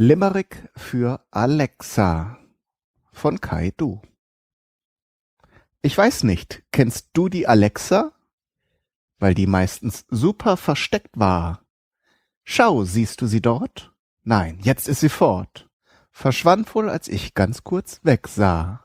[0.00, 2.38] Limerick für Alexa
[3.12, 4.02] von Kai Du.
[5.82, 8.12] Ich weiß nicht, kennst du die Alexa?
[9.18, 11.62] Weil die meistens super versteckt war.
[12.42, 13.92] Schau, siehst du sie dort?
[14.24, 15.68] Nein, jetzt ist sie fort.
[16.10, 18.84] Verschwand wohl, als ich ganz kurz wegsah.